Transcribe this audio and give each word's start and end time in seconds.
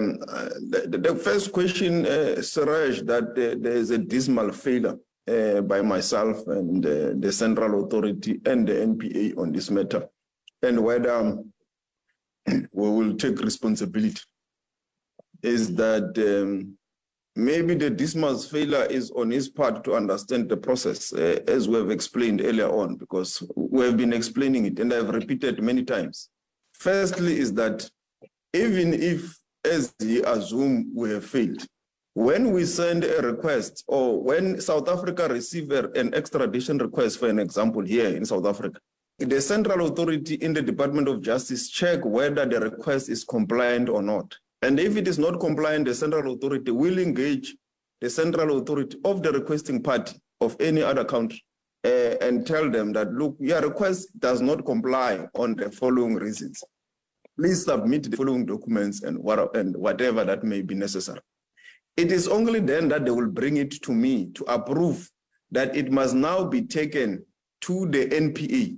Um, 0.00 0.18
the, 0.72 0.98
the, 1.06 1.14
first 1.14 1.52
question, 1.52 2.06
uh, 2.06 2.40
Suraj, 2.40 3.02
that 3.02 3.24
uh, 3.30 3.56
there 3.60 3.76
is 3.76 3.90
a 3.90 3.98
dismal 3.98 4.50
failure 4.52 4.96
uh, 5.28 5.60
by 5.60 5.82
myself 5.82 6.46
and 6.46 6.84
uh, 6.86 7.12
the 7.18 7.30
Central 7.30 7.84
Authority 7.84 8.40
and 8.46 8.66
the 8.66 8.72
NPA 8.72 9.36
on 9.36 9.52
this 9.52 9.70
matter, 9.70 10.08
and 10.62 10.82
whether 10.82 11.12
um, 11.12 11.52
we 12.46 12.88
will 12.88 13.14
take 13.16 13.40
responsibility, 13.40 14.22
is 15.42 15.74
that 15.74 16.16
um, 16.18 16.76
maybe 17.36 17.74
the 17.74 17.90
dismal 17.90 18.38
failure 18.38 18.84
is 18.84 19.10
on 19.12 19.30
his 19.30 19.48
part 19.48 19.84
to 19.84 19.94
understand 19.94 20.48
the 20.48 20.56
process, 20.56 21.12
uh, 21.12 21.40
as 21.46 21.68
we 21.68 21.76
have 21.76 21.90
explained 21.90 22.40
earlier 22.40 22.68
on, 22.68 22.96
because 22.96 23.42
we 23.54 23.84
have 23.84 23.96
been 23.96 24.12
explaining 24.12 24.66
it 24.66 24.78
and 24.78 24.92
I've 24.92 25.10
repeated 25.10 25.62
many 25.62 25.84
times. 25.84 26.28
Firstly, 26.72 27.38
is 27.38 27.52
that 27.54 27.88
even 28.54 28.94
if, 28.94 29.39
as 29.64 29.94
he 29.98 30.20
assumed, 30.22 30.86
we 30.94 31.10
have 31.10 31.24
failed, 31.24 31.66
when 32.14 32.52
we 32.52 32.64
send 32.64 33.04
a 33.04 33.22
request 33.22 33.84
or 33.86 34.20
when 34.22 34.60
South 34.60 34.88
Africa 34.88 35.28
receive 35.28 35.70
an 35.70 36.12
extradition 36.14 36.78
request, 36.78 37.18
for 37.18 37.28
an 37.28 37.38
example, 37.38 37.82
here 37.82 38.08
in 38.08 38.24
South 38.24 38.46
Africa, 38.46 38.80
the 39.18 39.40
central 39.40 39.86
authority 39.86 40.34
in 40.36 40.52
the 40.52 40.62
Department 40.62 41.06
of 41.06 41.22
Justice 41.22 41.68
check 41.68 42.04
whether 42.04 42.46
the 42.46 42.58
request 42.58 43.08
is 43.08 43.22
compliant 43.22 43.88
or 43.88 44.02
not. 44.02 44.34
And 44.62 44.80
if 44.80 44.96
it 44.96 45.06
is 45.06 45.18
not 45.18 45.40
compliant, 45.40 45.84
the 45.86 45.94
central 45.94 46.32
authority 46.34 46.70
will 46.70 46.98
engage 46.98 47.54
the 48.00 48.10
central 48.10 48.58
authority 48.58 48.98
of 49.04 49.22
the 49.22 49.30
requesting 49.32 49.82
party 49.82 50.18
of 50.40 50.56
any 50.58 50.82
other 50.82 51.04
country 51.04 51.42
uh, 51.84 52.16
and 52.20 52.46
tell 52.46 52.70
them 52.70 52.92
that, 52.92 53.12
look, 53.12 53.36
your 53.38 53.60
request 53.60 54.08
does 54.18 54.40
not 54.40 54.64
comply 54.64 55.26
on 55.34 55.54
the 55.54 55.70
following 55.70 56.14
reasons. 56.14 56.62
Please 57.40 57.64
submit 57.64 58.10
the 58.10 58.16
following 58.16 58.44
documents 58.44 59.02
and, 59.02 59.16
what, 59.18 59.56
and 59.56 59.74
whatever 59.74 60.24
that 60.24 60.44
may 60.44 60.60
be 60.60 60.74
necessary. 60.74 61.20
It 61.96 62.12
is 62.12 62.28
only 62.28 62.60
then 62.60 62.88
that 62.88 63.06
they 63.06 63.10
will 63.10 63.30
bring 63.30 63.56
it 63.56 63.82
to 63.82 63.92
me 63.92 64.26
to 64.34 64.44
approve 64.44 65.10
that 65.50 65.74
it 65.74 65.90
must 65.90 66.14
now 66.14 66.44
be 66.44 66.62
taken 66.62 67.24
to 67.62 67.86
the 67.86 68.06
NPA 68.08 68.76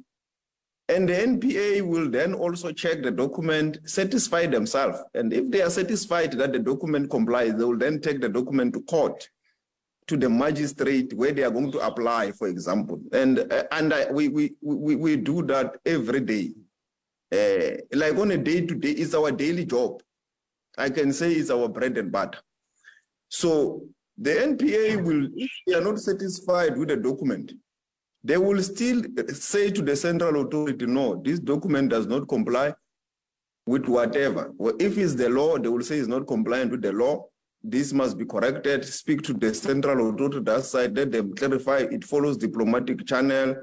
and 0.89 1.09
the 1.09 1.15
NPA 1.15 1.83
will 1.83 2.11
then 2.11 2.35
also 2.35 2.71
check 2.71 3.03
the 3.03 3.11
document, 3.11 3.79
satisfy 3.85 4.47
themselves. 4.47 4.99
And 5.15 5.33
if 5.33 5.51
they 5.51 5.63
are 5.63 5.71
satisfied 5.71 6.33
that 6.33 6.53
the 6.53 6.59
document 6.59 7.11
complies, 7.11 7.55
they 7.55 7.65
will 7.65 7.79
then 7.79 8.01
take 8.01 8.21
the 8.21 8.29
document 8.29 8.75
to 8.75 8.83
court, 8.83 9.27
to 10.09 10.17
the 10.17 10.29
magistrate 10.29 11.15
where 11.15 11.33
they 11.33 11.45
are 11.45 11.51
going 11.51 11.73
to 11.73 11.79
apply, 11.79 12.33
for 12.33 12.49
example. 12.49 13.01
And, 13.13 13.39
uh, 13.39 13.65
and 13.73 13.95
I, 13.95 14.11
we, 14.11 14.29
we, 14.29 14.55
we, 14.61 14.97
we 14.97 15.17
do 15.17 15.43
that 15.47 15.79
every 15.87 16.21
day. 16.21 16.53
Uh, 17.33 17.77
like 17.95 18.17
on 18.17 18.31
a 18.33 18.37
day 18.37 18.67
to 18.67 18.75
day, 18.75 18.91
it's 18.91 19.15
our 19.15 19.33
daily 19.33 19.65
job. 19.65 20.03
I 20.77 20.91
can 20.91 21.13
say 21.13 21.33
it's 21.33 21.51
our 21.51 21.69
bread 21.69 21.97
and 21.97 22.13
butter. 22.13 22.41
So 23.29 23.83
the 24.19 24.31
NPA 24.31 25.03
will, 25.03 25.29
if 25.35 25.51
they 25.67 25.75
are 25.75 25.81
not 25.81 25.99
satisfied 25.99 26.77
with 26.77 26.89
the 26.89 26.97
document, 26.97 27.53
they 28.23 28.37
will 28.37 28.63
still 28.63 29.03
say 29.29 29.71
to 29.71 29.83
the 29.83 29.97
central 29.97 30.43
authority, 30.43 30.87
no, 30.87 31.21
this 31.25 31.41
document 31.41 31.91
does 31.91 32.07
not 32.07 32.29
comply 32.29 32.75
with 33.67 33.87
whatever. 33.87 34.53
Well, 34.57 34.75
if 34.79 34.99
it's 34.99 35.15
the 35.15 35.29
law, 35.29 35.59
they 35.59 35.69
will 35.69 35.83
say 35.83 35.99
it's 35.99 36.09
not 36.09 36.27
compliant 36.27 36.71
with 36.71 36.83
the 36.83 36.93
law. 36.93 37.27
This 37.65 37.93
must 37.93 38.19
be 38.19 38.25
corrected. 38.25 38.85
Speak 38.85 39.23
to 39.23 39.33
the 39.33 39.55
central 39.55 40.11
authority 40.11 40.41
that 40.41 40.65
side, 40.65 40.97
let 40.97 41.13
them 41.13 41.35
clarify 41.35 41.79
it 41.79 42.05
follows 42.05 42.37
diplomatic 42.37 43.07
channel. 43.07 43.57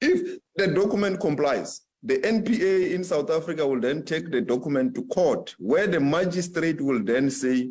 If 0.00 0.38
the 0.56 0.68
document 0.68 1.20
complies, 1.20 1.82
the 2.02 2.18
NPA 2.18 2.92
in 2.92 3.04
South 3.04 3.30
Africa 3.30 3.66
will 3.66 3.80
then 3.80 4.04
take 4.04 4.30
the 4.30 4.40
document 4.40 4.94
to 4.96 5.04
court, 5.04 5.54
where 5.58 5.86
the 5.86 6.00
magistrate 6.00 6.80
will 6.80 7.02
then 7.02 7.30
say, 7.30 7.70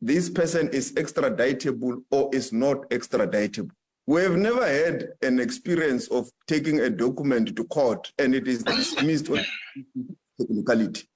this 0.00 0.28
person 0.28 0.68
is 0.70 0.92
extraditable 0.94 2.02
or 2.10 2.28
is 2.34 2.52
not 2.52 2.88
extraditable. 2.90 3.70
We 4.06 4.20
have 4.22 4.36
never 4.36 4.66
had 4.66 5.10
an 5.22 5.38
experience 5.38 6.08
of 6.08 6.28
taking 6.48 6.80
a 6.80 6.90
document 6.90 7.54
to 7.56 7.64
court 7.66 8.12
and 8.18 8.34
it 8.34 8.48
is 8.48 8.64
dismissed 8.64 9.30
on 9.30 9.44
technicality. 10.40 11.08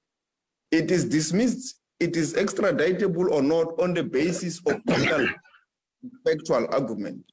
It 0.70 0.90
is 0.90 1.04
dismissed, 1.04 1.80
it 1.98 2.16
is 2.16 2.34
extraditable 2.34 3.28
or 3.30 3.42
not 3.42 3.78
on 3.80 3.92
the 3.92 4.04
basis 4.04 4.60
of 4.66 4.80
legal 4.86 5.28
factual 6.24 6.68
argument. 6.72 7.24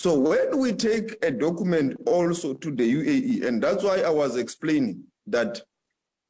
So 0.00 0.16
when 0.16 0.60
we 0.60 0.74
take 0.74 1.16
a 1.24 1.30
document 1.32 1.96
also 2.06 2.54
to 2.54 2.70
the 2.70 2.84
UAE, 2.94 3.44
and 3.44 3.60
that's 3.60 3.82
why 3.82 4.02
I 4.02 4.10
was 4.10 4.36
explaining 4.36 5.02
that 5.26 5.60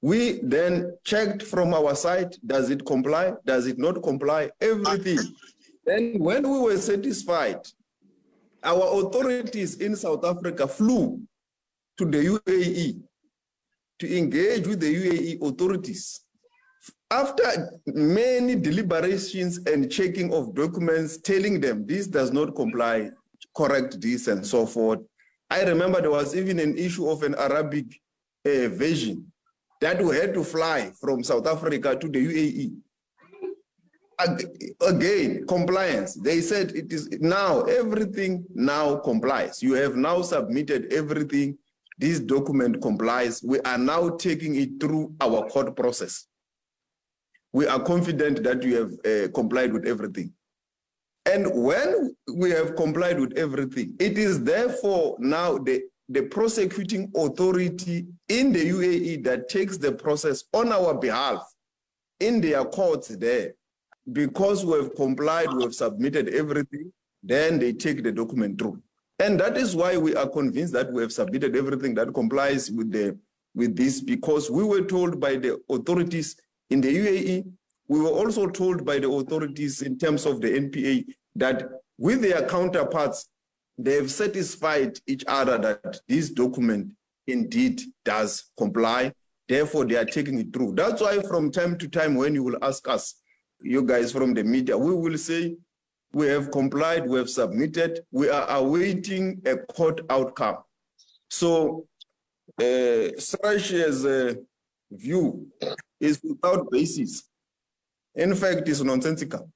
we 0.00 0.40
then 0.42 0.96
checked 1.04 1.42
from 1.42 1.74
our 1.74 1.94
side, 1.94 2.34
does 2.46 2.70
it 2.70 2.86
comply? 2.86 3.34
Does 3.44 3.66
it 3.66 3.78
not 3.78 4.02
comply? 4.02 4.50
Everything. 4.62 5.18
Then 5.84 6.18
when 6.18 6.48
we 6.50 6.60
were 6.60 6.78
satisfied 6.78 7.60
our 8.64 9.04
authorities 9.06 9.74
in 9.82 9.96
South 9.96 10.24
Africa 10.24 10.66
flew 10.66 11.20
to 11.98 12.06
the 12.06 12.24
UAE 12.24 13.02
to 13.98 14.16
engage 14.16 14.66
with 14.66 14.80
the 14.80 14.94
UAE 14.94 15.46
authorities. 15.46 16.20
After 17.10 17.70
many 17.84 18.54
deliberations 18.54 19.58
and 19.66 19.92
checking 19.92 20.32
of 20.32 20.54
documents, 20.54 21.18
telling 21.18 21.60
them 21.60 21.84
this 21.84 22.06
does 22.06 22.32
not 22.32 22.56
comply, 22.56 23.10
correct 23.56 24.00
this 24.00 24.28
and 24.28 24.46
so 24.46 24.66
forth. 24.66 25.00
I 25.50 25.62
remember 25.62 26.00
there 26.00 26.10
was 26.10 26.36
even 26.36 26.58
an 26.58 26.76
issue 26.76 27.08
of 27.08 27.22
an 27.22 27.34
Arabic 27.34 27.86
uh, 28.46 28.68
version 28.68 29.32
that 29.80 30.02
we 30.02 30.16
had 30.16 30.34
to 30.34 30.44
fly 30.44 30.92
from 31.00 31.22
South 31.22 31.46
Africa 31.46 31.96
to 31.96 32.08
the 32.08 32.18
UAE 32.18 32.72
again 34.86 35.46
compliance. 35.46 36.14
They 36.14 36.40
said 36.40 36.72
it 36.74 36.92
is 36.92 37.08
now 37.20 37.62
everything 37.62 38.44
now 38.54 38.96
complies. 38.96 39.62
You 39.62 39.74
have 39.74 39.96
now 39.96 40.22
submitted 40.22 40.92
everything. 40.92 41.56
This 41.98 42.20
document 42.20 42.80
complies. 42.82 43.42
We 43.42 43.60
are 43.60 43.78
now 43.78 44.10
taking 44.10 44.56
it 44.56 44.80
through 44.80 45.14
our 45.20 45.48
court 45.48 45.74
process. 45.76 46.26
We 47.52 47.66
are 47.66 47.80
confident 47.80 48.42
that 48.44 48.62
you 48.62 48.76
have 48.76 48.92
uh, 49.04 49.32
complied 49.32 49.72
with 49.72 49.86
everything 49.86 50.32
and 51.28 51.46
when 51.52 52.14
we 52.34 52.50
have 52.50 52.74
complied 52.76 53.18
with 53.20 53.32
everything 53.36 53.94
it 53.98 54.18
is 54.18 54.42
therefore 54.42 55.16
now 55.18 55.58
the 55.58 55.82
the 56.10 56.22
prosecuting 56.22 57.10
authority 57.16 58.06
in 58.28 58.52
the 58.52 58.70
UAE 58.70 59.24
that 59.24 59.48
takes 59.48 59.76
the 59.76 59.92
process 59.92 60.44
on 60.54 60.72
our 60.72 60.94
behalf 60.94 61.42
in 62.20 62.40
their 62.40 62.64
courts 62.64 63.08
there 63.08 63.52
because 64.12 64.64
we 64.64 64.72
have 64.78 64.94
complied, 64.94 65.52
we 65.52 65.64
have 65.64 65.74
submitted 65.74 66.28
everything, 66.28 66.92
then 67.22 67.58
they 67.58 67.72
take 67.72 68.02
the 68.02 68.12
document 68.12 68.58
through. 68.58 68.80
And 69.18 69.38
that 69.40 69.56
is 69.56 69.74
why 69.76 69.96
we 69.96 70.14
are 70.14 70.28
convinced 70.28 70.72
that 70.74 70.92
we 70.92 71.02
have 71.02 71.12
submitted 71.12 71.56
everything 71.56 71.94
that 71.94 72.14
complies 72.14 72.70
with 72.70 72.92
the 72.92 73.18
with 73.54 73.76
this, 73.76 74.00
because 74.00 74.50
we 74.50 74.62
were 74.62 74.82
told 74.82 75.18
by 75.18 75.34
the 75.34 75.58
authorities 75.68 76.36
in 76.70 76.80
the 76.80 76.96
UAE, 76.96 77.52
we 77.88 78.00
were 78.00 78.10
also 78.10 78.46
told 78.46 78.84
by 78.84 78.98
the 79.00 79.10
authorities 79.10 79.82
in 79.82 79.98
terms 79.98 80.26
of 80.26 80.40
the 80.40 80.48
NPA 80.48 81.04
that 81.38 81.68
with 81.98 82.22
their 82.22 82.46
counterparts, 82.46 83.28
they 83.76 83.94
have 83.94 84.10
satisfied 84.10 84.98
each 85.06 85.24
other 85.26 85.58
that 85.58 86.00
this 86.08 86.30
document 86.30 86.92
indeed 87.26 87.80
does 88.04 88.50
comply. 88.56 89.12
Therefore, 89.48 89.84
they 89.84 89.96
are 89.96 90.04
taking 90.04 90.38
it 90.38 90.52
through. 90.52 90.74
That's 90.74 91.00
why 91.00 91.20
from 91.22 91.50
time 91.50 91.78
to 91.78 91.88
time, 91.88 92.14
when 92.14 92.34
you 92.34 92.42
will 92.42 92.58
ask 92.62 92.86
us, 92.88 93.14
you 93.62 93.82
guys 93.82 94.12
from 94.12 94.34
the 94.34 94.44
media, 94.44 94.76
we 94.76 94.94
will 94.94 95.16
say 95.18 95.56
we 96.12 96.26
have 96.26 96.50
complied, 96.50 97.06
we 97.06 97.18
have 97.18 97.30
submitted, 97.30 98.00
we 98.10 98.28
are 98.28 98.46
awaiting 98.50 99.40
a 99.46 99.56
court 99.56 100.00
outcome. 100.10 100.58
So 101.28 101.86
uh, 102.58 103.12
Sarash's 103.18 104.04
uh, 104.04 104.34
view 104.90 105.46
is 106.00 106.20
without 106.22 106.70
basis. 106.70 107.24
In 108.14 108.34
fact, 108.34 108.68
it's 108.68 108.80
nonsensical. 108.80 109.50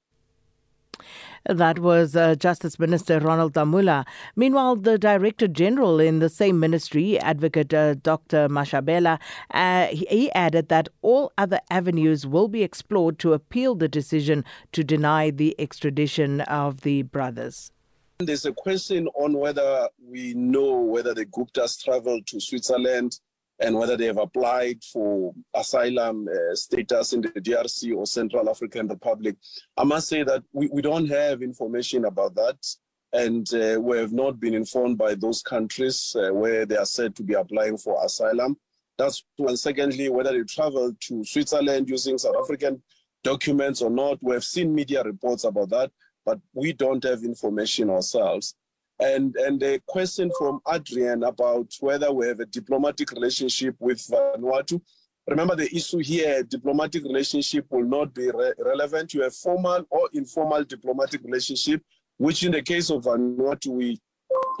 That 1.45 1.79
was 1.79 2.15
uh, 2.15 2.35
Justice 2.35 2.79
Minister 2.79 3.19
Ronald 3.19 3.53
Lamola. 3.53 4.05
Meanwhile, 4.35 4.77
the 4.77 4.97
Director 4.97 5.47
General 5.47 5.99
in 5.99 6.19
the 6.19 6.29
same 6.29 6.57
ministry, 6.59 7.19
Advocate 7.19 7.73
uh, 7.73 7.95
Dr. 7.95 8.47
Mashabane, 8.47 9.19
uh, 9.51 9.87
he 9.87 10.31
added 10.31 10.69
that 10.69 10.87
all 11.01 11.33
other 11.37 11.59
avenues 11.69 12.25
will 12.25 12.47
be 12.47 12.63
explored 12.63 13.19
to 13.19 13.33
appeal 13.33 13.75
the 13.75 13.89
decision 13.89 14.45
to 14.71 14.85
deny 14.85 15.31
the 15.31 15.53
extradition 15.59 16.41
of 16.41 16.81
the 16.81 17.01
brothers. 17.01 17.71
There's 18.19 18.45
a 18.45 18.53
question 18.53 19.09
on 19.15 19.33
whether 19.33 19.89
we 20.01 20.33
know 20.35 20.79
whether 20.79 21.13
the 21.13 21.25
Guptas 21.25 21.83
traveled 21.83 22.25
to 22.27 22.39
Switzerland 22.39 23.19
and 23.59 23.75
whether 23.77 23.95
they 23.95 24.05
have 24.05 24.17
applied 24.17 24.83
for 24.83 25.33
asylum 25.53 26.27
uh, 26.27 26.55
status 26.55 27.13
in 27.13 27.21
the 27.21 27.29
DRC 27.29 27.95
or 27.95 28.05
Central 28.05 28.49
African 28.49 28.87
Republic. 28.87 29.35
I 29.77 29.83
must 29.83 30.07
say 30.07 30.23
that 30.23 30.43
we, 30.51 30.69
we 30.71 30.81
don't 30.81 31.07
have 31.07 31.41
information 31.41 32.05
about 32.05 32.35
that. 32.35 32.57
And 33.13 33.47
uh, 33.53 33.79
we 33.79 33.99
have 33.99 34.11
not 34.11 34.39
been 34.39 34.55
informed 34.55 34.97
by 34.97 35.13
those 35.13 35.43
countries 35.43 36.15
uh, 36.17 36.33
where 36.33 36.65
they 36.65 36.77
are 36.77 36.85
said 36.85 37.15
to 37.17 37.23
be 37.23 37.35
applying 37.35 37.77
for 37.77 38.03
asylum. 38.03 38.57
That's 38.97 39.23
one. 39.37 39.55
Secondly, 39.55 40.09
whether 40.09 40.31
they 40.31 40.43
traveled 40.43 40.99
to 41.01 41.23
Switzerland 41.23 41.89
using 41.89 42.17
South 42.17 42.35
African 42.41 42.81
documents 43.23 43.81
or 43.81 43.89
not. 43.89 44.19
We 44.21 44.33
have 44.33 44.43
seen 44.43 44.75
media 44.75 45.03
reports 45.03 45.45
about 45.45 45.69
that, 45.69 45.91
but 46.25 46.39
we 46.53 46.73
don't 46.73 47.03
have 47.03 47.23
information 47.23 47.89
ourselves. 47.89 48.55
And 49.03 49.35
and 49.35 49.61
a 49.63 49.79
question 49.85 50.31
from 50.37 50.61
Adrian 50.73 51.23
about 51.23 51.69
whether 51.81 52.09
we 52.13 52.25
have 52.27 52.39
a 52.39 52.45
diplomatic 52.45 53.11
relationship 53.11 53.75
with 53.79 53.99
Vanuatu. 53.99 54.79
Remember 55.27 55.57
the 55.57 55.69
issue 55.75 55.97
here, 55.97 56.41
diplomatic 56.43 57.03
relationship 57.03 57.65
will 57.69 57.83
not 57.83 58.13
be 58.13 58.31
re- 58.31 58.53
relevant. 58.59 59.13
You 59.13 59.23
have 59.23 59.35
formal 59.35 59.85
or 59.89 60.07
informal 60.13 60.63
diplomatic 60.63 61.21
relationship, 61.21 61.81
which 62.17 62.43
in 62.43 62.53
the 62.53 62.61
case 62.61 62.89
of 62.89 63.03
Vanuatu, 63.03 63.67
we 63.67 63.99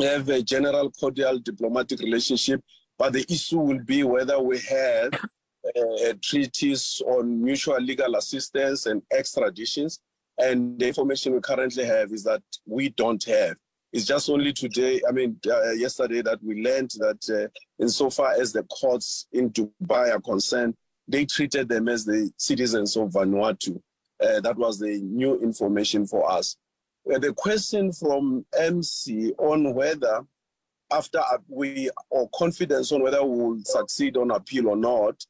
have 0.01 0.27
a 0.27 0.41
general 0.41 0.91
cordial 0.91 1.39
diplomatic 1.39 1.99
relationship. 2.01 2.61
But 2.97 3.13
the 3.13 3.25
issue 3.29 3.59
will 3.59 3.83
be 3.85 4.03
whether 4.03 4.41
we 4.41 4.59
have 4.59 5.13
uh, 5.13 6.13
treaties 6.21 7.01
on 7.07 7.41
mutual 7.41 7.79
legal 7.79 8.15
assistance 8.15 8.87
and 8.87 9.01
extraditions. 9.13 9.99
And 10.37 10.77
the 10.77 10.87
information 10.87 11.31
we 11.31 11.39
currently 11.39 11.85
have 11.85 12.11
is 12.11 12.25
that 12.25 12.43
we 12.65 12.89
don't 12.89 13.23
have. 13.23 13.55
It's 13.93 14.05
just 14.05 14.27
only 14.27 14.51
today, 14.51 14.99
I 15.07 15.11
mean, 15.11 15.39
uh, 15.47 15.71
yesterday, 15.73 16.23
that 16.23 16.43
we 16.43 16.63
learned 16.63 16.89
that 16.97 17.29
uh, 17.29 17.47
insofar 17.81 18.31
as 18.31 18.51
the 18.51 18.63
courts 18.63 19.27
in 19.31 19.51
Dubai 19.51 20.11
are 20.11 20.19
concerned, 20.19 20.73
they 21.07 21.25
treated 21.25 21.69
them 21.69 21.87
as 21.87 22.03
the 22.03 22.31
citizens 22.37 22.97
of 22.97 23.09
Vanuatu. 23.09 23.79
Uh, 24.19 24.39
that 24.41 24.57
was 24.57 24.79
the 24.79 24.99
new 25.01 25.39
information 25.41 26.07
for 26.07 26.27
us. 26.29 26.57
Uh, 27.13 27.19
the 27.19 27.33
question 27.33 27.91
from 27.91 28.43
MC 28.59 29.31
on 29.37 29.75
whether, 29.75 30.21
after 30.91 31.21
we, 31.47 31.91
or 32.09 32.27
confidence 32.33 32.91
on 32.91 33.03
whether 33.03 33.23
we 33.23 33.37
will 33.37 33.59
succeed 33.63 34.17
on 34.17 34.31
appeal 34.31 34.69
or 34.69 34.75
not, 34.75 35.23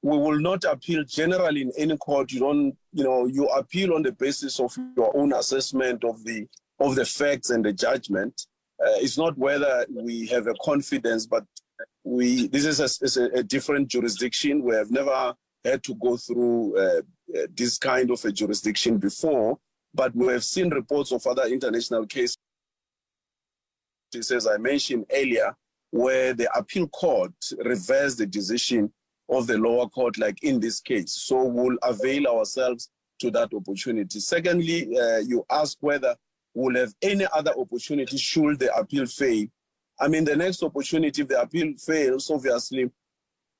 we 0.00 0.16
will 0.16 0.38
not 0.40 0.64
appeal 0.64 1.04
generally 1.04 1.60
in 1.60 1.72
any 1.76 1.98
court. 1.98 2.32
You 2.32 2.40
don't, 2.40 2.76
you 2.94 3.04
know, 3.04 3.26
you 3.26 3.48
appeal 3.48 3.92
on 3.92 4.02
the 4.02 4.12
basis 4.12 4.58
of 4.60 4.74
your 4.96 5.14
own 5.14 5.34
assessment 5.34 6.04
of 6.04 6.24
the 6.24 6.46
of 6.80 6.94
the 6.94 7.04
facts 7.04 7.50
and 7.50 7.64
the 7.64 7.72
judgment. 7.72 8.46
Uh, 8.80 8.96
it's 8.96 9.18
not 9.18 9.36
whether 9.36 9.84
we 9.90 10.26
have 10.26 10.46
a 10.46 10.54
confidence, 10.62 11.26
but 11.26 11.44
we 12.04 12.48
this 12.48 12.64
is 12.64 12.80
a, 12.80 13.04
is 13.04 13.16
a, 13.16 13.24
a 13.38 13.42
different 13.42 13.88
jurisdiction. 13.88 14.62
We 14.62 14.74
have 14.76 14.90
never 14.90 15.34
had 15.64 15.82
to 15.84 15.94
go 15.96 16.16
through 16.16 16.78
uh, 16.78 17.02
uh, 17.36 17.46
this 17.54 17.78
kind 17.78 18.10
of 18.10 18.24
a 18.24 18.32
jurisdiction 18.32 18.98
before, 18.98 19.58
but 19.94 20.14
we 20.14 20.28
have 20.32 20.44
seen 20.44 20.70
reports 20.70 21.12
of 21.12 21.26
other 21.26 21.44
international 21.44 22.06
cases, 22.06 22.38
as 24.14 24.46
I 24.46 24.56
mentioned 24.58 25.06
earlier, 25.12 25.54
where 25.90 26.32
the 26.32 26.48
appeal 26.56 26.86
court 26.88 27.32
reversed 27.64 28.18
the 28.18 28.26
decision 28.26 28.92
of 29.28 29.46
the 29.46 29.58
lower 29.58 29.88
court, 29.88 30.16
like 30.18 30.42
in 30.42 30.60
this 30.60 30.80
case. 30.80 31.12
So 31.12 31.44
we'll 31.44 31.76
avail 31.82 32.28
ourselves 32.28 32.90
to 33.20 33.30
that 33.32 33.52
opportunity. 33.52 34.20
Secondly, 34.20 34.96
uh, 34.96 35.18
you 35.18 35.44
ask 35.50 35.76
whether 35.80 36.14
will 36.58 36.76
have 36.76 36.92
any 37.02 37.26
other 37.32 37.52
opportunity 37.56 38.16
should 38.16 38.58
the 38.58 38.74
appeal 38.76 39.06
fail. 39.06 39.46
I 40.00 40.08
mean, 40.08 40.24
the 40.24 40.36
next 40.36 40.62
opportunity, 40.62 41.22
if 41.22 41.28
the 41.28 41.40
appeal 41.40 41.72
fails, 41.78 42.30
obviously, 42.30 42.90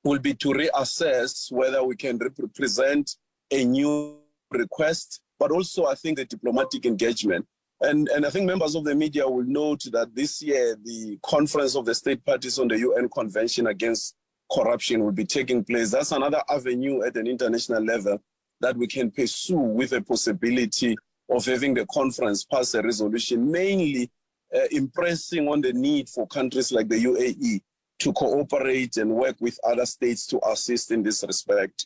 will 0.03 0.19
be 0.19 0.33
to 0.35 0.49
reassess 0.49 1.51
whether 1.51 1.83
we 1.83 1.95
can 1.95 2.17
represent 2.17 3.15
a 3.51 3.63
new 3.63 4.19
request, 4.51 5.21
but 5.37 5.51
also 5.51 5.85
I 5.85 5.95
think 5.95 6.17
the 6.17 6.25
diplomatic 6.25 6.85
engagement. 6.85 7.45
And, 7.81 8.09
and 8.09 8.25
I 8.25 8.29
think 8.29 8.45
members 8.45 8.75
of 8.75 8.83
the 8.83 8.95
media 8.95 9.27
will 9.27 9.45
note 9.45 9.83
that 9.91 10.13
this 10.13 10.41
year 10.41 10.77
the 10.83 11.17
conference 11.23 11.75
of 11.75 11.85
the 11.85 11.95
state 11.95 12.25
parties 12.25 12.59
on 12.59 12.67
the 12.67 12.79
UN 12.79 13.07
Convention 13.09 13.67
Against 13.67 14.15
Corruption 14.51 15.03
will 15.03 15.13
be 15.13 15.25
taking 15.25 15.63
place. 15.63 15.91
That's 15.91 16.11
another 16.11 16.41
avenue 16.49 17.03
at 17.03 17.15
an 17.15 17.27
international 17.27 17.83
level 17.83 18.21
that 18.59 18.75
we 18.75 18.87
can 18.87 19.11
pursue 19.11 19.57
with 19.57 19.93
a 19.93 20.01
possibility 20.01 20.97
of 21.29 21.45
having 21.45 21.73
the 21.73 21.85
conference 21.87 22.43
pass 22.43 22.73
a 22.73 22.81
resolution, 22.81 23.49
mainly 23.49 24.09
uh, 24.55 24.61
impressing 24.71 25.47
on 25.47 25.61
the 25.61 25.73
need 25.73 26.09
for 26.09 26.27
countries 26.27 26.71
like 26.71 26.89
the 26.89 27.03
UAE 27.03 27.61
to 27.99 28.13
cooperate 28.13 28.97
and 28.97 29.13
work 29.13 29.35
with 29.39 29.59
other 29.63 29.85
states 29.85 30.25
to 30.27 30.39
assist 30.49 30.91
in 30.91 31.03
this 31.03 31.23
respect. 31.23 31.85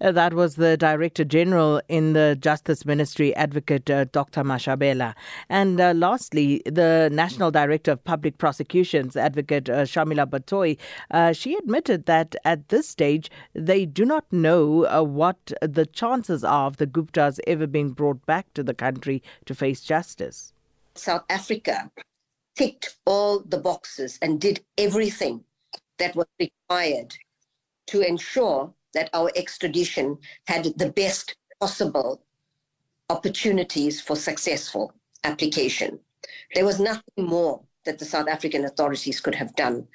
Uh, 0.00 0.12
that 0.12 0.34
was 0.34 0.56
the 0.56 0.76
Director 0.76 1.24
General 1.24 1.80
in 1.88 2.14
the 2.14 2.36
Justice 2.40 2.86
Ministry, 2.86 3.34
Advocate 3.36 3.90
uh, 3.90 4.04
Dr. 4.04 4.42
Mashabane. 4.42 5.14
And 5.48 5.80
uh, 5.80 5.92
lastly, 5.94 6.62
the 6.64 7.10
National 7.12 7.50
Director 7.50 7.92
of 7.92 8.04
Public 8.04 8.38
Prosecutions, 8.38 9.16
Advocate 9.16 9.68
uh, 9.68 9.82
Shamila 9.82 10.26
Batohi, 10.26 10.78
uh, 11.10 11.32
she 11.32 11.54
admitted 11.54 12.06
that 12.06 12.34
at 12.44 12.68
this 12.70 12.88
stage 12.88 13.30
they 13.54 13.84
do 13.84 14.04
not 14.04 14.24
know 14.32 15.04
what 15.04 15.52
the 15.60 15.86
chances 15.86 16.44
are 16.44 16.66
of 16.66 16.78
the 16.78 16.86
Guptas 16.86 17.38
ever 17.46 17.66
being 17.66 17.90
brought 17.90 18.24
back 18.26 18.52
to 18.54 18.62
the 18.62 18.74
country 18.74 19.22
to 19.44 19.54
face 19.54 19.80
justice. 19.82 20.52
South 20.94 21.24
Africa 21.28 21.90
ticked 22.56 22.96
all 23.06 23.40
the 23.40 23.58
boxes 23.58 24.18
and 24.22 24.40
did 24.40 24.64
everything 24.76 25.44
that 25.98 26.16
was 26.16 26.26
required 26.38 27.14
to 27.86 28.00
ensure 28.00 28.72
that 28.94 29.10
our 29.12 29.30
extradition 29.36 30.18
had 30.46 30.64
the 30.76 30.90
best 30.90 31.36
possible 31.60 32.22
opportunities 33.08 34.00
for 34.00 34.16
successful 34.16 34.92
application. 35.24 35.98
There 36.54 36.64
was 36.64 36.80
nothing 36.80 37.02
more 37.18 37.62
that 37.84 37.98
the 37.98 38.04
South 38.04 38.28
African 38.28 38.64
authorities 38.64 39.20
could 39.20 39.34
have 39.34 39.54
done. 39.56 39.86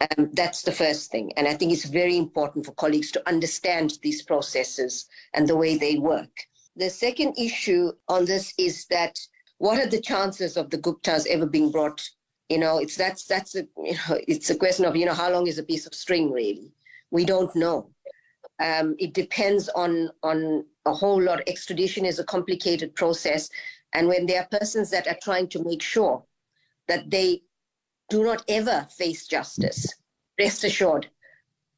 Um, 0.00 0.30
that's 0.32 0.62
the 0.62 0.72
first 0.72 1.10
thing. 1.10 1.32
And 1.36 1.46
I 1.46 1.54
think 1.54 1.72
it's 1.72 1.84
very 1.84 2.16
important 2.16 2.66
for 2.66 2.72
colleagues 2.72 3.12
to 3.12 3.28
understand 3.28 3.98
these 4.02 4.22
processes 4.22 5.06
and 5.34 5.48
the 5.48 5.56
way 5.56 5.76
they 5.76 5.96
work. 5.98 6.30
The 6.76 6.90
second 6.90 7.38
issue 7.38 7.92
on 8.08 8.24
this 8.24 8.52
is 8.58 8.86
that 8.86 9.18
what 9.58 9.78
are 9.78 9.86
the 9.86 10.00
chances 10.00 10.56
of 10.56 10.70
the 10.70 10.78
Guptas 10.78 11.26
ever 11.28 11.46
being 11.46 11.70
brought? 11.70 12.02
You 12.48 12.58
know, 12.58 12.78
it's 12.78 12.96
that's 12.96 13.24
that's 13.26 13.54
a 13.54 13.62
you 13.76 13.92
know, 14.08 14.18
it's 14.26 14.50
a 14.50 14.56
question 14.56 14.84
of 14.84 14.96
you 14.96 15.06
know 15.06 15.14
how 15.14 15.30
long 15.30 15.46
is 15.46 15.58
a 15.58 15.62
piece 15.62 15.86
of 15.86 15.94
string 15.94 16.32
really? 16.32 16.72
We 17.10 17.24
don't 17.24 17.54
know. 17.54 17.91
Um, 18.62 18.94
it 18.98 19.12
depends 19.12 19.68
on 19.70 20.10
on 20.22 20.64
a 20.86 20.92
whole 20.92 21.20
lot. 21.20 21.42
Extradition 21.48 22.06
is 22.06 22.18
a 22.18 22.24
complicated 22.24 22.94
process, 22.94 23.50
and 23.92 24.06
when 24.06 24.24
there 24.26 24.40
are 24.42 24.58
persons 24.58 24.88
that 24.90 25.08
are 25.08 25.18
trying 25.20 25.48
to 25.48 25.64
make 25.64 25.82
sure 25.82 26.24
that 26.86 27.10
they 27.10 27.42
do 28.08 28.22
not 28.22 28.44
ever 28.48 28.86
face 28.96 29.26
justice, 29.26 29.92
rest 30.38 30.62
assured, 30.64 31.08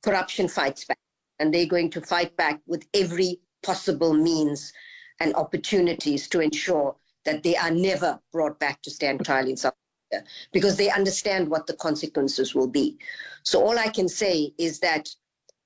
corruption 0.03 0.47
fights 0.47 0.85
back, 0.85 0.99
and 1.39 1.53
they're 1.53 1.67
going 1.67 1.91
to 1.91 2.01
fight 2.01 2.37
back 2.37 2.61
with 2.67 2.87
every 2.93 3.41
possible 3.63 4.13
means 4.13 4.73
and 5.21 5.35
opportunities 5.37 6.29
to 6.29 6.41
ensure 6.41 6.95
that 7.25 7.43
they 7.43 7.57
are 7.57 7.71
never 7.71 8.21
brought 8.33 8.59
back 8.61 8.83
to 8.83 8.91
stand 8.91 9.25
trial 9.25 9.49
in 9.49 9.57
South 9.57 9.75
Africa 10.13 10.29
because 10.53 10.77
they 10.77 10.91
understand 10.91 11.49
what 11.49 11.67
the 11.67 11.75
consequences 11.75 12.55
will 12.55 12.69
be. 12.69 12.99
So 13.43 13.65
all 13.65 13.79
I 13.79 13.89
can 13.89 14.09
say 14.09 14.53
is 14.59 14.81
that 14.81 15.09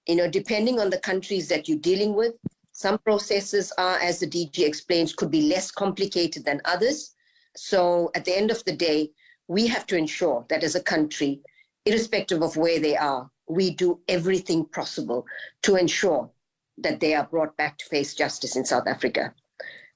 you 0.09 0.17
know, 0.17 0.29
depending 0.29 0.81
on 0.81 0.91
the 0.91 0.99
countries 0.99 1.49
that 1.49 1.69
you're 1.69 1.79
dealing 1.79 2.15
with, 2.15 2.35
some 2.73 2.99
processes 2.99 3.73
are, 3.77 3.99
as 3.99 4.21
the 4.21 4.27
DG 4.27 4.59
explains, 4.61 5.13
could 5.13 5.31
be 5.31 5.43
less 5.43 5.71
complicated 5.71 6.45
than 6.45 6.63
others. 6.65 7.15
So 7.55 8.11
at 8.15 8.25
the 8.25 8.37
end 8.37 8.51
of 8.51 8.65
the 8.65 8.73
day, 8.73 9.11
we 9.49 9.67
have 9.67 9.87
to 9.89 9.97
ensure 9.97 10.47
that 10.49 10.65
as 10.65 10.75
a 10.75 10.83
country, 10.83 11.41
irrespective 11.85 12.43
of 12.43 12.57
where 12.57 12.81
they 12.81 12.97
are, 12.97 13.31
we 13.49 13.71
do 13.71 14.01
everything 14.09 14.65
possible 14.67 15.27
to 15.63 15.77
ensure 15.77 16.31
that 16.79 17.01
they 17.01 17.15
are 17.15 17.27
brought 17.27 17.57
back 17.57 17.79
to 17.79 17.85
face 17.87 18.15
justice 18.15 18.57
in 18.57 18.65
South 18.65 18.87
Africa. 18.87 19.35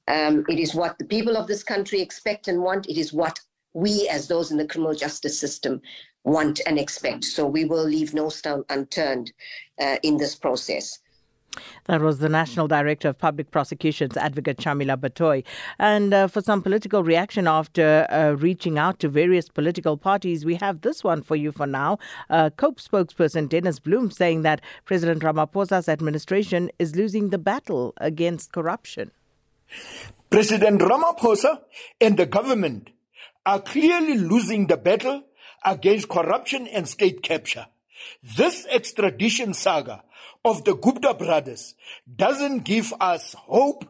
Um, 0.09 0.45
it 0.49 0.59
is 0.59 0.75
what 0.75 0.99
the 0.99 1.05
people 1.05 1.37
of 1.37 1.47
this 1.47 1.63
country 1.63 2.01
expect 2.01 2.49
and 2.49 2.61
want. 2.61 2.89
It 2.89 2.99
is 2.99 3.13
what 3.13 3.39
we, 3.75 4.09
as 4.09 4.29
those 4.29 4.51
in 4.51 4.59
the 4.59 4.67
criminal 4.67 4.95
justice 4.95 5.39
system, 5.39 5.81
want 6.25 6.61
and 6.67 6.79
expect. 6.79 7.25
So 7.25 7.47
we 7.47 7.65
will 7.65 7.85
leave 7.85 8.15
no 8.15 8.29
stone 8.29 8.65
unturned 8.69 9.33
uh, 9.81 9.97
in 10.03 10.19
this 10.19 10.35
process. 10.35 10.99
That 11.87 12.01
was 12.01 12.19
the 12.19 12.29
National 12.29 12.67
Director 12.67 13.09
of 13.09 13.19
Public 13.19 13.51
Prosecutions, 13.51 14.17
Advocate 14.17 14.57
Shamila 14.57 14.97
Batohi. 14.97 15.45
And 15.79 16.15
uh, 16.15 16.27
for 16.29 16.41
some 16.41 16.63
political 16.63 17.03
reaction 17.03 17.47
after 17.47 18.07
uh, 18.11 18.31
reaching 18.39 18.79
out 18.79 18.99
to 19.01 19.09
various 19.09 19.49
political 19.49 19.97
parties, 19.97 20.45
we 20.45 20.55
have 20.57 20.81
this 20.81 21.05
one 21.05 21.23
for 21.23 21.37
you 21.37 21.53
for 21.53 21.67
now. 21.67 21.99
Uh, 22.31 22.51
COPE 22.57 22.79
spokesperson 22.81 23.49
Dennis 23.49 23.79
Bloom 23.81 24.11
saying 24.11 24.43
that 24.43 24.63
President 24.87 25.23
Ramaphosa's 25.23 25.89
administration 25.89 26.71
is 26.79 26.97
losing 26.97 27.31
the 27.31 27.39
battle 27.39 27.93
against 27.99 28.53
corruption. 28.53 29.11
President 30.31 30.81
Ramaphosa 30.81 31.61
and 32.01 32.17
the 32.17 32.27
government 32.27 32.89
are 33.45 33.61
clearly 33.61 34.17
losing 34.17 34.67
the 34.67 34.77
battle 34.77 35.25
against 35.65 36.09
corruption 36.09 36.67
and 36.67 36.89
state 36.89 37.23
capture. 37.23 37.67
This 38.37 38.67
extradition 38.71 39.55
saga 39.55 40.03
of 40.45 40.65
the 40.65 40.75
Gupta 40.75 41.15
brothers 41.15 41.75
doesn't 42.15 42.65
give 42.65 42.93
us 43.01 43.35
hope 43.35 43.85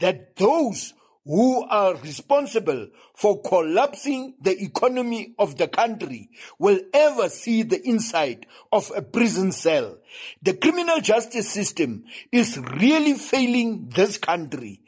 that 0.00 0.36
those 0.36 0.94
who 1.28 1.62
are 1.64 1.94
responsible 1.96 2.88
for 3.14 3.42
collapsing 3.42 4.34
the 4.40 4.62
economy 4.62 5.34
of 5.38 5.58
the 5.58 5.68
country 5.68 6.30
will 6.58 6.80
ever 6.94 7.28
see 7.28 7.62
the 7.62 7.86
inside 7.86 8.46
of 8.72 8.90
a 8.96 9.02
prison 9.02 9.52
cell. 9.52 9.98
The 10.40 10.54
criminal 10.54 11.02
justice 11.02 11.50
system 11.50 12.04
is 12.32 12.56
really 12.58 13.12
failing 13.12 13.90
this 13.94 14.16
country. 14.16 14.80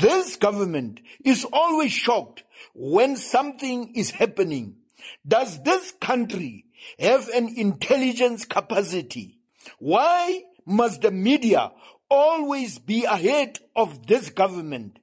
This 0.00 0.36
government 0.36 1.00
is 1.22 1.44
always 1.52 1.92
shocked 1.92 2.44
when 2.74 3.16
something 3.16 3.94
is 3.94 4.10
happening. 4.10 4.76
Does 5.26 5.62
this 5.62 5.92
country 5.92 6.66
have 6.98 7.28
an 7.28 7.48
intelligence 7.56 8.44
capacity? 8.44 9.38
Why 9.78 10.42
must 10.66 11.02
the 11.02 11.10
media 11.10 11.72
always 12.10 12.78
be 12.78 13.04
ahead 13.04 13.58
of 13.76 14.06
this 14.06 14.30
government? 14.30 14.98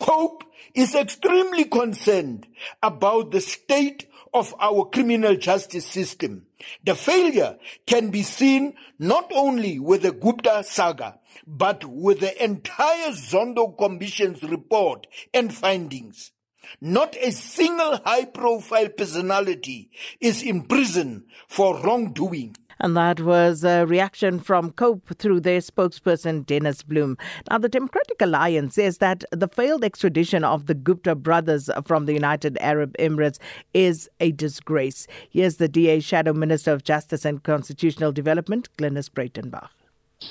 COPE 0.00 0.44
is 0.74 0.94
extremely 0.94 1.64
concerned 1.64 2.46
about 2.82 3.30
the 3.30 3.40
state 3.40 4.06
of 4.34 4.54
our 4.58 4.86
criminal 4.86 5.36
justice 5.36 5.86
system. 5.86 6.46
The 6.84 6.94
failure 6.94 7.58
can 7.86 8.10
be 8.10 8.22
seen 8.22 8.74
not 8.98 9.30
only 9.34 9.78
with 9.78 10.02
the 10.02 10.12
Gupta 10.12 10.64
saga, 10.64 11.18
but 11.46 11.84
with 11.84 12.20
the 12.20 12.42
entire 12.42 13.10
Zondo 13.10 13.76
Commission's 13.76 14.42
report 14.42 15.06
and 15.34 15.54
findings. 15.54 16.32
Not 16.80 17.16
a 17.16 17.30
single 17.32 17.98
high 18.04 18.24
profile 18.24 18.88
personality 18.88 19.90
is 20.20 20.42
in 20.42 20.62
prison 20.62 21.24
for 21.48 21.80
wrongdoing. 21.82 22.56
And 22.80 22.96
that 22.96 23.20
was 23.20 23.62
a 23.62 23.86
reaction 23.86 24.40
from 24.40 24.72
COPE 24.72 25.16
through 25.16 25.40
their 25.40 25.60
spokesperson, 25.60 26.44
Dennis 26.44 26.82
Bloom. 26.82 27.16
Now, 27.48 27.58
the 27.58 27.68
Democratic 27.68 28.20
Alliance 28.20 28.74
says 28.74 28.98
that 28.98 29.24
the 29.30 29.46
failed 29.46 29.84
extradition 29.84 30.42
of 30.42 30.66
the 30.66 30.74
Gupta 30.74 31.14
brothers 31.14 31.70
from 31.86 32.06
the 32.06 32.12
United 32.12 32.58
Arab 32.60 32.96
Emirates 32.98 33.38
is 33.72 34.10
a 34.18 34.32
disgrace. 34.32 35.06
Here's 35.30 35.58
the 35.58 35.68
DA 35.68 36.00
Shadow 36.00 36.32
Minister 36.32 36.72
of 36.72 36.82
Justice 36.82 37.24
and 37.24 37.44
Constitutional 37.44 38.10
Development, 38.10 38.68
Glynis 38.76 39.08
Breitenbach. 39.08 39.68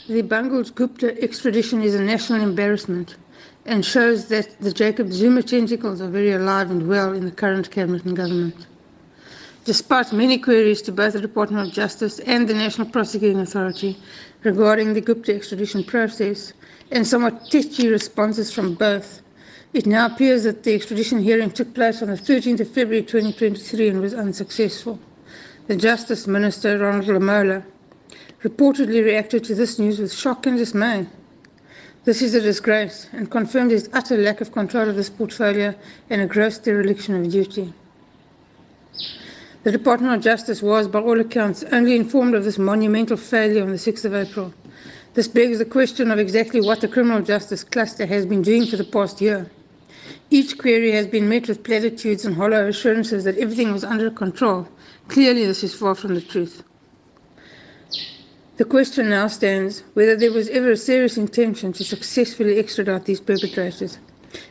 The 0.08 0.22
bungled 0.22 0.76
Gupta 0.76 1.22
extradition 1.22 1.82
is 1.82 1.96
a 1.96 2.02
national 2.02 2.42
embarrassment 2.42 3.16
and 3.66 3.86
shows 3.86 4.28
that 4.28 4.60
the 4.60 4.72
Jacob 4.72 5.12
Zuma 5.12 5.44
tentacles 5.44 6.02
are 6.02 6.10
very 6.10 6.32
alive 6.32 6.72
and 6.72 6.88
well 6.88 7.14
in 7.14 7.26
the 7.26 7.32
current 7.32 7.70
cabinet 7.72 8.04
and 8.06 8.16
government. 8.16 8.68
Despite 9.64 10.12
many 10.12 10.40
queries 10.40 10.82
to 10.84 10.92
both 10.92 11.14
the 11.14 11.22
Department 11.22 11.68
of 11.68 11.74
Justice 11.74 12.20
and 12.20 12.48
the 12.48 12.56
National 12.56 12.90
Prosecuting 12.90 13.40
Authority 13.40 13.98
regarding 14.44 14.94
the 14.94 15.02
Gupta 15.02 15.36
extradition 15.36 15.84
process, 15.84 16.54
and 16.92 17.08
somewhat 17.08 17.50
tetchy 17.50 17.88
responses 17.88 18.52
from 18.52 18.74
both, 18.74 19.22
it 19.74 19.86
now 19.86 20.08
appears 20.08 20.44
that 20.44 20.64
the 20.64 20.74
extradition 20.74 21.20
hearing 21.20 21.50
took 21.50 21.74
place 21.74 22.02
on 22.02 22.10
the 22.10 22.16
13th 22.16 22.60
of 22.60 22.68
February 22.68 23.04
2023 23.04 23.88
and 23.88 24.02
was 24.02 24.14
unsuccessful. 24.14 25.00
The 25.68 25.78
Justice 25.78 26.28
Minister, 26.28 26.78
Ronald 26.80 27.06
Lamola, 27.06 27.64
reportedly 28.44 29.04
reacted 29.04 29.44
to 29.46 29.56
this 29.56 29.80
news 29.80 30.00
with 30.00 30.12
shock 30.12 30.46
and 30.48 30.58
dismay. 30.58 31.08
This 32.04 32.24
is 32.24 32.34
a 32.34 32.42
disgrace 32.42 33.08
and 33.14 33.30
confirmed 33.30 33.70
his 33.70 33.88
utter 33.94 34.18
lack 34.18 34.42
of 34.42 34.52
control 34.52 34.90
of 34.90 34.96
this 34.96 35.12
portfolio 35.12 35.76
and 36.10 36.20
a 36.20 36.26
gross 36.26 36.58
dereliction 36.58 37.14
of 37.14 37.32
duty. 37.32 37.72
The 39.62 39.72
Department 39.72 40.16
of 40.16 40.24
Justice 40.24 40.64
was, 40.64 40.88
by 40.88 41.00
all 41.00 41.20
accounts, 41.20 41.64
only 41.72 41.96
informed 41.96 42.34
of 42.34 42.44
this 42.44 42.58
monumental 42.58 43.18
failure 43.18 43.62
on 43.62 43.70
the 43.70 43.76
6th 43.76 44.06
of 44.06 44.16
April. 44.16 44.52
This 45.14 45.28
begs 45.28 45.60
the 45.60 45.66
question 45.66 46.10
of 46.10 46.18
exactly 46.18 46.60
what 46.60 46.82
the 46.82 46.88
criminal 46.88 47.22
justice 47.22 47.64
cluster 47.64 48.08
has 48.08 48.26
been 48.26 48.42
doing 48.42 48.66
for 48.66 48.78
the 48.78 48.84
past 48.84 49.22
year. 49.22 49.52
Each 50.32 50.58
query 50.58 50.94
has 50.94 51.06
been 51.06 51.30
met 51.30 51.48
with 51.48 51.64
platitudes 51.64 52.26
and 52.26 52.36
hollow 52.36 52.68
assurances 52.68 53.26
that 53.26 53.38
everything 53.38 53.72
was 53.72 53.84
under 53.84 54.10
control. 54.10 54.68
Clearly, 55.08 55.46
this 55.46 55.64
is 55.64 55.76
far 55.76 55.94
from 55.94 56.16
the 56.16 56.22
truth. 56.22 56.64
The 58.62 58.66
question 58.66 59.10
now 59.10 59.26
stands 59.26 59.82
whether 59.96 60.16
there 60.16 60.32
was 60.32 60.48
ever 60.50 60.70
a 60.70 60.78
serious 60.78 61.18
intention 61.18 61.74
to 61.74 61.84
successfully 61.84 62.60
extradite 62.60 63.06
these 63.06 63.20
perpetrators, 63.20 63.98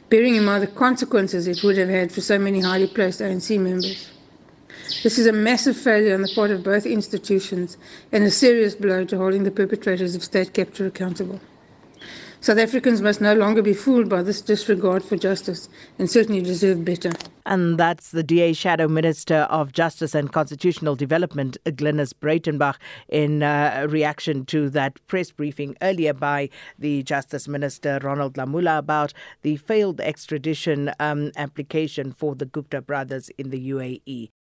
bearing 0.09 0.35
in 0.35 0.45
mind 0.45 0.65
the 0.65 0.67
consequences 0.67 1.47
it 1.47 1.63
would 1.63 1.79
have 1.79 1.89
had 1.89 2.11
for 2.11 2.21
so 2.21 2.37
many 2.37 2.59
highly 2.59 2.89
placed 2.89 3.21
ANC 3.21 3.57
members. 3.61 4.11
This 5.05 5.17
is 5.17 5.29
a 5.29 5.33
massive 5.33 5.77
failure 5.77 6.13
on 6.13 6.23
the 6.23 6.33
part 6.35 6.51
of 6.51 6.65
both 6.65 6.87
institutions 6.87 7.77
and 8.11 8.25
a 8.25 8.33
serious 8.33 8.75
blow 8.75 9.05
to 9.05 9.17
holding 9.17 9.45
the 9.45 9.53
perpetrators 9.53 10.17
of 10.17 10.25
state 10.25 10.55
capture 10.55 10.87
accountable. 10.87 11.39
South 12.41 12.59
Africans 12.59 13.03
must 13.03 13.21
no 13.21 13.35
longer 13.35 13.61
be 13.61 13.75
fooled 13.75 14.09
by 14.09 14.23
this 14.23 14.41
disregard 14.41 15.05
for 15.05 15.17
justice 15.17 15.69
and 15.99 16.11
certainly 16.11 16.41
deserve 16.41 16.85
better. 16.85 17.13
And 17.45 17.79
that's 17.79 18.13
the 18.13 18.23
DA 18.23 18.53
Shadow 18.53 18.89
Minister 18.89 19.41
of 19.51 19.73
Justice 19.73 20.15
and 20.15 20.33
Constitutional 20.33 20.97
Development, 20.97 21.57
Glynis 21.65 22.13
Breitenbach, 22.13 22.77
in 23.09 23.43
uh, 23.43 23.87
reaction 23.91 24.47
to 24.47 24.71
that 24.71 25.05
press 25.07 25.31
briefing 25.31 25.77
earlier 25.83 26.15
by 26.15 26.49
the 26.79 27.03
Justice 27.03 27.49
Minister, 27.49 27.99
Ronald 28.03 28.35
Lamola, 28.35 28.79
about 28.79 29.13
the 29.43 29.57
failed 29.57 30.01
extradition 30.01 30.93
um, 30.99 31.33
application 31.37 32.13
for 32.13 32.35
the 32.35 32.47
Gupta 32.47 32.81
brothers 32.81 33.31
in 33.37 33.51
the 33.51 33.71
UAE. 33.71 34.31